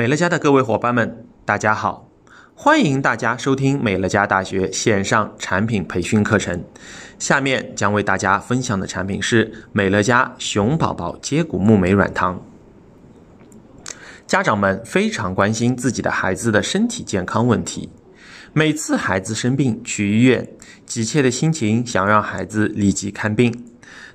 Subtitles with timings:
[0.00, 2.08] 美乐家的各位伙伴们，大家好！
[2.54, 6.64] 欢迎大家收听美乐家大学线上产品培训课程。
[7.18, 12.42] 下面将为大家分享的产品是美乐家熊宝宝接骨木莓软糖。
[14.26, 17.90] 家长们非常关心自己的孩子的身体健康问题，
[18.54, 20.48] 每次孩子生病去医院，
[20.86, 23.66] 急切的心情想让孩子立即看病。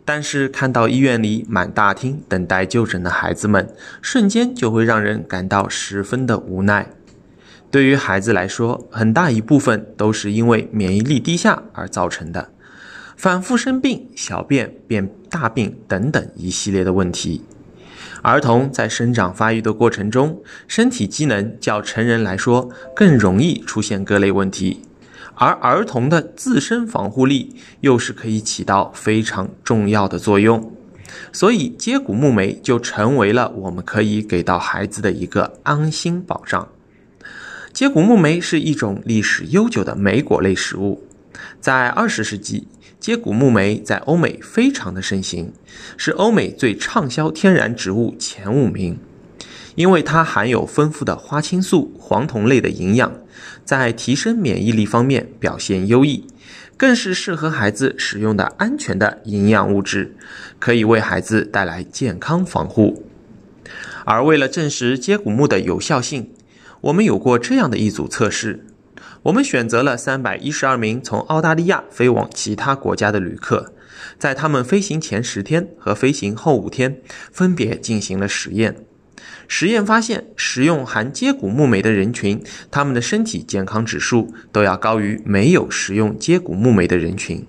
[0.05, 3.67] 但是看到医院里满大厅等待就诊的孩子们，
[4.01, 6.87] 瞬间就会让人感到十分的无奈。
[7.71, 12.49] 对于孩子来说，很大一部分都是因为免疫力低下而造成的，
[13.17, 17.41] 反复生病、小便变大病等等一系列的问题。
[18.21, 24.81] 儿童在生长发育的过程中，身体机能较成人来说更容易出现各类问题。
[25.35, 30.73] 而儿童的自身防护力又是可以起到非常重要的作用，
[31.31, 36.69] 所以接骨木莓就成为了我们可以给到孩子的一个安心保障。
[37.73, 41.03] 接骨木莓是一种历史悠久的莓果类食物，
[41.59, 42.69] 在二十世纪，
[43.01, 45.51] 接骨木莓在欧美非常的盛行，
[45.97, 48.97] 是欧美最畅销天然植物前五名。
[49.75, 53.13] 因为它含有丰富的花青素、黄酮类的营养，
[53.63, 56.25] 在提升免疫力方面表现优异，
[56.77, 60.15] 更是适合孩子使用的安全的营养物质，
[60.59, 63.05] 可以为孩子带来健康防护。
[64.05, 66.31] 而为了证实接骨木的有效性，
[66.81, 68.65] 我们有过这样的一组测试：
[69.23, 73.73] 我们选择了三百一十二名从澳大利亚飞往其他国家的旅客，
[74.19, 77.01] 在他们飞行前十天和飞行后五天，
[77.31, 78.85] 分别进行了实验。
[79.47, 87.45] 实验发现，食用含接骨木莓的人群，他们的身体健康指数都要高于没有食用接骨木莓的人群。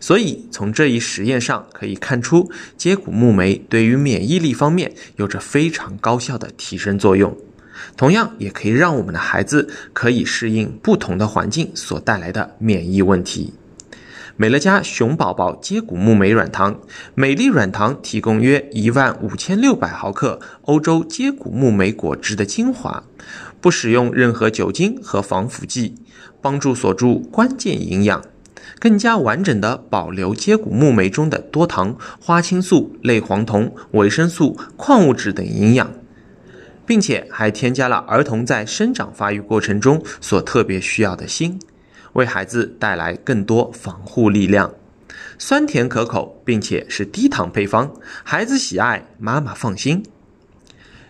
[0.00, 7.36] 所以，从这一实验上可以看出，接骨木莓对于免疫力方面有着非常高效的提升作用。
[7.96, 13.52] 同样，也可以让我们的孩子可以适应不同的环境所带来的免疫问题。
[14.38, 16.78] 美乐家熊宝宝接骨木莓软糖，
[17.14, 23.02] 每粒软糖提供约一万五千六百毫克欧洲接骨木莓果汁的精华，
[23.62, 25.94] 不使用任何酒精和防腐剂，
[26.42, 28.22] 帮助锁住关键营养，
[28.78, 35.90] 更加完整地保留接骨木莓中的多糖、花青素、类黄酮、维生素、矿物质等营养，
[36.84, 41.58] 并且还添加了儿童在生长发育过程中所特别需要的锌。
[42.16, 44.74] 为孩子带来更多防护力量，
[45.38, 47.94] 酸甜可口，并且是低糖配方，
[48.24, 50.02] 孩子喜爱，妈妈放心。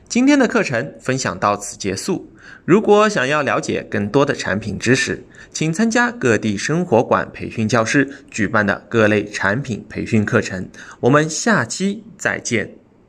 [0.09, 2.31] 今天的课程分享到此结束。
[2.65, 10.69] 如果想要了解更多的产品知识，请参加各地生活馆培训教室举办的各类产品培训课程。
[11.01, 12.86] 我们下期再见。